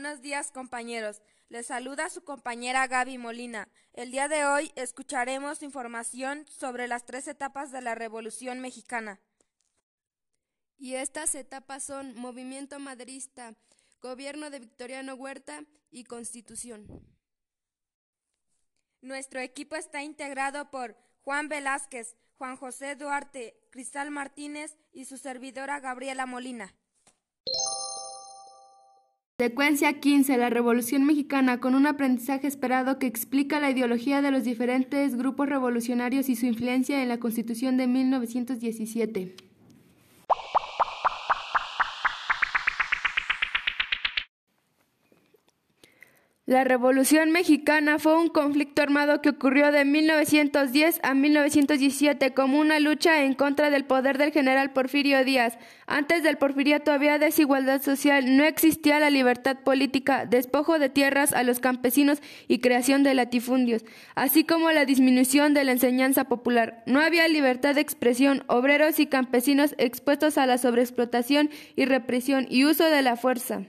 Buenos 0.00 0.22
días 0.22 0.52
compañeros. 0.52 1.22
Les 1.48 1.66
saluda 1.66 2.08
su 2.08 2.22
compañera 2.22 2.86
Gaby 2.86 3.18
Molina. 3.18 3.68
El 3.92 4.12
día 4.12 4.28
de 4.28 4.44
hoy 4.44 4.70
escucharemos 4.76 5.64
información 5.64 6.46
sobre 6.46 6.86
las 6.86 7.04
tres 7.04 7.26
etapas 7.26 7.72
de 7.72 7.82
la 7.82 7.96
Revolución 7.96 8.60
Mexicana. 8.60 9.18
Y 10.76 10.94
estas 10.94 11.34
etapas 11.34 11.82
son 11.82 12.14
Movimiento 12.14 12.78
Maderista, 12.78 13.56
Gobierno 14.00 14.50
de 14.50 14.60
Victoriano 14.60 15.16
Huerta 15.16 15.64
y 15.90 16.04
Constitución. 16.04 16.86
Nuestro 19.00 19.40
equipo 19.40 19.74
está 19.74 20.04
integrado 20.04 20.70
por 20.70 20.96
Juan 21.24 21.48
Velázquez, 21.48 22.14
Juan 22.36 22.56
José 22.56 22.94
Duarte, 22.94 23.58
Cristal 23.72 24.12
Martínez 24.12 24.76
y 24.92 25.06
su 25.06 25.18
servidora 25.18 25.80
Gabriela 25.80 26.24
Molina. 26.24 26.72
Secuencia 29.40 30.00
15. 30.00 30.36
La 30.36 30.50
Revolución 30.50 31.04
Mexicana 31.04 31.60
con 31.60 31.76
un 31.76 31.86
aprendizaje 31.86 32.48
esperado 32.48 32.98
que 32.98 33.06
explica 33.06 33.60
la 33.60 33.70
ideología 33.70 34.20
de 34.20 34.32
los 34.32 34.42
diferentes 34.42 35.14
grupos 35.14 35.48
revolucionarios 35.48 36.28
y 36.28 36.34
su 36.34 36.46
influencia 36.46 37.00
en 37.04 37.08
la 37.08 37.20
Constitución 37.20 37.76
de 37.76 37.86
1917. 37.86 39.47
La 46.48 46.64
Revolución 46.64 47.30
Mexicana 47.30 47.98
fue 47.98 48.18
un 48.18 48.30
conflicto 48.30 48.80
armado 48.80 49.20
que 49.20 49.28
ocurrió 49.28 49.70
de 49.70 49.84
1910 49.84 50.98
a 51.02 51.12
1917 51.12 52.32
como 52.32 52.58
una 52.58 52.80
lucha 52.80 53.22
en 53.22 53.34
contra 53.34 53.68
del 53.68 53.84
poder 53.84 54.16
del 54.16 54.32
general 54.32 54.72
Porfirio 54.72 55.22
Díaz. 55.26 55.58
Antes 55.86 56.22
del 56.22 56.38
porfiriato 56.38 56.90
había 56.90 57.18
desigualdad 57.18 57.82
social, 57.82 58.34
no 58.34 58.44
existía 58.44 58.98
la 58.98 59.10
libertad 59.10 59.58
política, 59.62 60.24
despojo 60.24 60.78
de 60.78 60.88
tierras 60.88 61.34
a 61.34 61.42
los 61.42 61.60
campesinos 61.60 62.22
y 62.48 62.60
creación 62.60 63.02
de 63.02 63.12
latifundios, 63.12 63.84
así 64.14 64.44
como 64.44 64.72
la 64.72 64.86
disminución 64.86 65.52
de 65.52 65.64
la 65.64 65.72
enseñanza 65.72 66.24
popular. 66.30 66.82
No 66.86 67.02
había 67.02 67.28
libertad 67.28 67.74
de 67.74 67.82
expresión, 67.82 68.44
obreros 68.46 69.00
y 69.00 69.06
campesinos 69.06 69.74
expuestos 69.76 70.38
a 70.38 70.46
la 70.46 70.56
sobreexplotación 70.56 71.50
y 71.76 71.84
represión 71.84 72.46
y 72.48 72.64
uso 72.64 72.84
de 72.84 73.02
la 73.02 73.16
fuerza. 73.16 73.64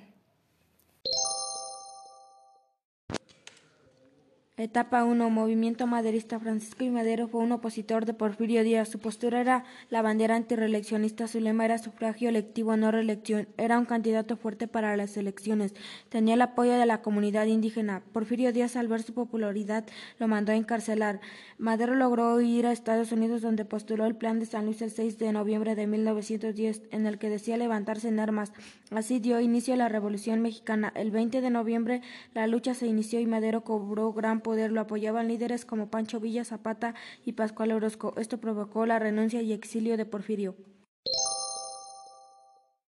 Etapa 4.60 5.06
1. 5.06 5.30
Movimiento 5.30 5.88
maderista. 5.88 6.38
Francisco 6.38 6.84
I. 6.84 6.90
Madero 6.90 7.30
fue 7.30 7.40
un 7.40 7.54
opositor 7.54 8.04
de 8.04 8.14
Porfirio 8.14 8.62
Díaz. 8.62 8.90
Su 8.90 9.00
postura 9.00 9.40
era 9.40 9.64
la 9.90 10.02
bandera 10.02 10.36
antireeleccionista. 10.36 11.30
Su 11.30 11.40
lema 11.40 11.64
era 11.64 11.78
sufragio 11.78 12.28
electivo, 12.28 12.76
no 12.76 12.92
reelección. 12.92 13.48
Era 13.56 13.80
un 13.80 13.86
candidato 13.86 14.36
fuerte 14.36 14.68
para 14.68 14.98
las 14.98 15.16
elecciones. 15.16 15.74
Tenía 16.10 16.34
el 16.34 16.42
apoyo 16.42 16.74
de 16.74 16.86
la 16.86 17.02
comunidad 17.02 17.46
indígena. 17.46 18.04
Porfirio 18.12 18.52
Díaz, 18.52 18.76
al 18.76 18.90
ver 18.90 19.02
su 19.02 19.14
popularidad, 19.14 19.86
lo 20.18 20.28
mandó 20.28 20.52
a 20.52 20.58
encarcelar. 20.58 21.22
Madero 21.58 21.96
logró 21.96 22.42
ir 22.42 22.68
a 22.68 22.74
Estados 22.74 23.14
Unidos, 23.14 23.42
donde 23.42 23.64
postuló 23.64 24.06
el 24.08 24.18
plan 24.18 24.42
de 24.42 24.46
San 24.46 24.66
Luis 24.66 24.82
el 24.82 24.92
6 24.92 25.20
de 25.20 25.32
noviembre 25.32 25.76
de 25.76 25.88
1910, 25.88 26.82
en 26.92 27.06
el 27.06 27.18
que 27.18 27.30
decía 27.30 27.56
levantarse 27.56 28.10
en 28.10 28.20
armas. 28.20 28.52
Así 28.92 29.20
dio 29.20 29.40
inicio 29.40 29.76
a 29.76 29.78
la 29.78 29.88
Revolución 29.88 30.42
Mexicana. 30.42 30.92
El 30.96 31.12
20 31.12 31.40
de 31.40 31.50
noviembre 31.50 32.02
la 32.34 32.46
lucha 32.46 32.74
se 32.74 32.88
inició 32.88 33.22
y 33.22 33.26
Madero 33.26 33.64
cobró 33.64 34.12
gran 34.12 34.42
poder 34.50 34.72
lo 34.72 34.82
apoyaban 34.82 35.28
líderes 35.28 35.64
como 35.64 35.92
Pancho 35.92 36.20
Villa 36.20 36.44
Zapata 36.44 36.96
y 37.24 37.34
Pascual 37.34 37.72
Orozco. 37.72 38.16
Esto 38.18 38.40
provocó 38.40 38.88
la 38.88 38.98
renuncia 38.98 39.44
y 39.44 39.54
exilio 39.54 39.96
de 39.96 40.08
Porfirio. 40.08 40.56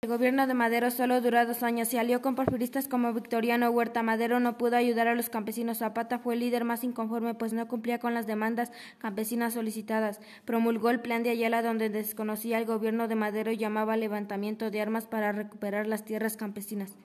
El 0.01 0.09
gobierno 0.09 0.47
de 0.47 0.55
Madero 0.55 0.89
solo 0.89 1.21
duró 1.21 1.45
dos 1.45 1.61
años. 1.61 1.89
Se 1.89 1.99
alió 1.99 2.23
con 2.23 2.33
porfiristas 2.33 2.87
como 2.87 3.13
Victoriano 3.13 3.69
Huerta. 3.69 4.01
Madero 4.01 4.39
no 4.39 4.57
pudo 4.57 4.77
ayudar 4.77 5.07
a 5.07 5.13
los 5.13 5.29
campesinos. 5.29 5.77
Zapata 5.77 6.17
fue 6.17 6.33
el 6.33 6.39
líder 6.39 6.63
más 6.63 6.83
inconforme, 6.83 7.35
pues 7.35 7.53
no 7.53 7.67
cumplía 7.67 7.99
con 7.99 8.15
las 8.15 8.25
demandas 8.25 8.71
campesinas 8.97 9.53
solicitadas. 9.53 10.21
Promulgó 10.45 10.89
el 10.89 11.01
plan 11.01 11.21
de 11.21 11.29
Ayala, 11.29 11.61
donde 11.61 11.91
desconocía 11.91 12.57
el 12.57 12.65
gobierno 12.65 13.07
de 13.07 13.13
Madero 13.13 13.51
y 13.51 13.57
llamaba 13.57 13.95
levantamiento 13.95 14.71
de 14.71 14.81
armas 14.81 15.05
para 15.05 15.31
recuperar 15.31 15.85
las 15.85 16.03
tierras 16.03 16.35
campesinas. 16.35 16.97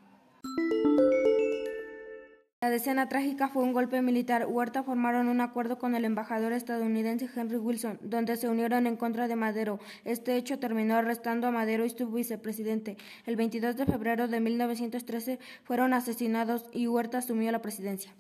La 2.69 2.73
decena 2.73 3.09
trágica 3.09 3.49
fue 3.49 3.63
un 3.63 3.73
golpe 3.73 4.03
militar. 4.03 4.45
Huerta 4.47 4.83
formaron 4.83 5.29
un 5.29 5.41
acuerdo 5.41 5.79
con 5.79 5.95
el 5.95 6.05
embajador 6.05 6.53
estadounidense 6.53 7.27
Henry 7.35 7.57
Wilson, 7.57 7.99
donde 8.03 8.37
se 8.37 8.47
unieron 8.47 8.87
en 8.87 8.99
contra 8.99 9.27
de 9.27 9.37
Madero. 9.37 9.81
Este 10.05 10.37
hecho 10.37 10.59
terminó 10.59 10.97
arrestando 10.97 11.47
a 11.47 11.51
Madero 11.51 11.87
y 11.87 11.89
su 11.89 12.07
vicepresidente. 12.11 12.99
El 13.25 13.37
22 13.37 13.75
de 13.75 13.87
febrero 13.87 14.29
de 14.29 14.41
1913 14.41 15.39
fueron 15.65 15.95
asesinados 15.95 16.67
y 16.71 16.89
Huerta 16.89 17.17
asumió 17.17 17.51
la 17.53 17.63
presidencia. 17.63 18.13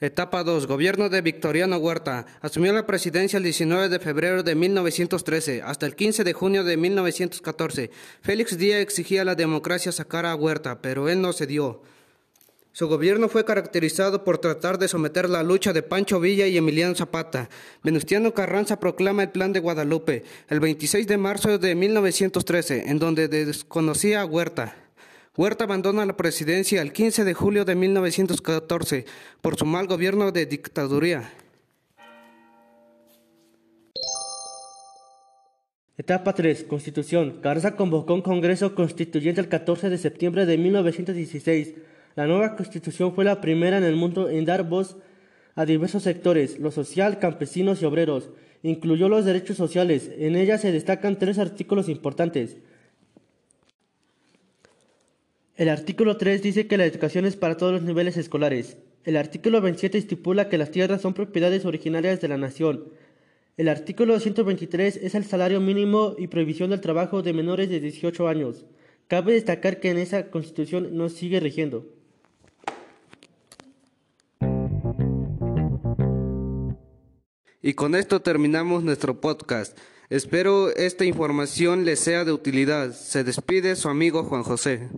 Etapa 0.00 0.44
2. 0.44 0.68
Gobierno 0.68 1.08
de 1.08 1.22
Victoriano 1.22 1.76
Huerta. 1.78 2.24
Asumió 2.40 2.72
la 2.72 2.86
presidencia 2.86 3.36
el 3.36 3.42
19 3.42 3.88
de 3.88 3.98
febrero 3.98 4.44
de 4.44 4.54
1913 4.54 5.62
hasta 5.62 5.86
el 5.86 5.96
15 5.96 6.22
de 6.22 6.32
junio 6.32 6.62
de 6.62 6.76
1914. 6.76 7.90
Félix 8.20 8.56
Díaz 8.56 8.80
exigía 8.80 9.24
la 9.24 9.34
democracia 9.34 9.90
sacar 9.90 10.24
a 10.24 10.36
Huerta, 10.36 10.80
pero 10.80 11.08
él 11.08 11.20
no 11.20 11.32
cedió. 11.32 11.82
Su 12.70 12.86
gobierno 12.86 13.28
fue 13.28 13.44
caracterizado 13.44 14.22
por 14.22 14.38
tratar 14.38 14.78
de 14.78 14.86
someter 14.86 15.28
la 15.28 15.42
lucha 15.42 15.72
de 15.72 15.82
Pancho 15.82 16.20
Villa 16.20 16.46
y 16.46 16.56
Emiliano 16.56 16.94
Zapata. 16.94 17.48
Venustiano 17.82 18.32
Carranza 18.34 18.78
proclama 18.78 19.24
el 19.24 19.30
Plan 19.30 19.52
de 19.52 19.58
Guadalupe 19.58 20.22
el 20.48 20.60
26 20.60 21.08
de 21.08 21.18
marzo 21.18 21.58
de 21.58 21.74
1913, 21.74 22.84
en 22.86 23.00
donde 23.00 23.26
desconocía 23.26 24.20
a 24.20 24.26
Huerta. 24.26 24.87
Huerta 25.36 25.64
abandona 25.64 26.04
la 26.04 26.16
presidencia 26.16 26.82
el 26.82 26.92
15 26.92 27.24
de 27.24 27.34
julio 27.34 27.64
de 27.64 27.74
1914 27.74 29.04
por 29.40 29.56
su 29.56 29.64
mal 29.66 29.86
gobierno 29.86 30.32
de 30.32 30.46
dictadura. 30.46 31.30
Etapa 35.96 36.32
3. 36.32 36.64
Constitución. 36.64 37.40
Carranza 37.42 37.76
convocó 37.76 38.14
un 38.14 38.22
Congreso 38.22 38.74
Constituyente 38.74 39.40
el 39.40 39.48
14 39.48 39.90
de 39.90 39.98
septiembre 39.98 40.46
de 40.46 40.56
1916. 40.56 41.74
La 42.14 42.26
nueva 42.26 42.56
Constitución 42.56 43.14
fue 43.14 43.24
la 43.24 43.40
primera 43.40 43.78
en 43.78 43.84
el 43.84 43.96
mundo 43.96 44.28
en 44.28 44.44
dar 44.44 44.68
voz 44.68 44.96
a 45.54 45.66
diversos 45.66 46.04
sectores, 46.04 46.58
lo 46.60 46.70
social, 46.70 47.18
campesinos 47.18 47.82
y 47.82 47.84
obreros. 47.84 48.30
Incluyó 48.62 49.08
los 49.08 49.24
derechos 49.24 49.56
sociales. 49.56 50.10
En 50.18 50.36
ella 50.36 50.58
se 50.58 50.70
destacan 50.70 51.18
tres 51.18 51.38
artículos 51.38 51.88
importantes. 51.88 52.58
El 55.58 55.68
artículo 55.70 56.16
3 56.16 56.40
dice 56.40 56.68
que 56.68 56.76
la 56.76 56.86
educación 56.86 57.24
es 57.24 57.34
para 57.34 57.56
todos 57.56 57.72
los 57.72 57.82
niveles 57.82 58.16
escolares. 58.16 58.76
El 59.02 59.16
artículo 59.16 59.60
27 59.60 59.98
estipula 59.98 60.48
que 60.48 60.56
las 60.56 60.70
tierras 60.70 61.02
son 61.02 61.14
propiedades 61.14 61.64
originarias 61.64 62.20
de 62.20 62.28
la 62.28 62.38
nación. 62.38 62.84
El 63.56 63.68
artículo 63.68 64.20
123 64.20 64.98
es 64.98 65.16
el 65.16 65.24
salario 65.24 65.60
mínimo 65.60 66.14
y 66.16 66.28
prohibición 66.28 66.70
del 66.70 66.80
trabajo 66.80 67.22
de 67.22 67.32
menores 67.32 67.68
de 67.70 67.80
18 67.80 68.28
años. 68.28 68.66
Cabe 69.08 69.32
destacar 69.32 69.80
que 69.80 69.90
en 69.90 69.98
esa 69.98 70.30
constitución 70.30 70.96
no 70.96 71.08
sigue 71.08 71.40
rigiendo. 71.40 71.86
Y 77.60 77.74
con 77.74 77.96
esto 77.96 78.22
terminamos 78.22 78.84
nuestro 78.84 79.20
podcast. 79.20 79.76
Espero 80.08 80.70
esta 80.70 81.04
información 81.04 81.84
les 81.84 81.98
sea 81.98 82.24
de 82.24 82.30
utilidad. 82.30 82.92
Se 82.92 83.24
despide 83.24 83.74
su 83.74 83.88
amigo 83.88 84.22
Juan 84.22 84.44
José. 84.44 84.88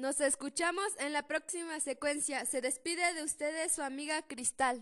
Nos 0.00 0.18
escuchamos 0.22 0.86
en 0.98 1.12
la 1.12 1.24
próxima 1.24 1.78
secuencia. 1.78 2.46
Se 2.46 2.62
despide 2.62 3.12
de 3.12 3.22
ustedes 3.22 3.70
su 3.70 3.82
amiga 3.82 4.22
Cristal. 4.22 4.80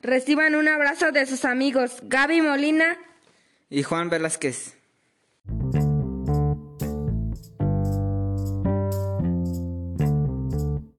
Reciban 0.00 0.54
un 0.54 0.68
abrazo 0.68 1.10
de 1.10 1.26
sus 1.26 1.44
amigos 1.44 1.98
Gaby 2.04 2.42
Molina 2.42 2.96
y 3.70 3.82
Juan 3.82 4.08
Velázquez. 4.08 4.76